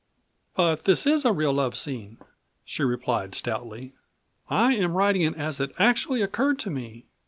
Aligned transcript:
"But 0.55 0.85
this 0.85 1.05
is 1.05 1.25
a 1.25 1.31
real 1.31 1.53
love 1.53 1.77
scene," 1.77 2.17
she 2.65 2.81
replied 2.81 3.35
stoutly; 3.35 3.93
"I 4.49 4.73
am 4.75 4.95
writing 4.97 5.21
it 5.21 5.35
as 5.37 5.59
it 5.59 5.75
actually 5.77 6.23
occurred 6.23 6.57
to 6.61 6.71
me. 6.71 7.05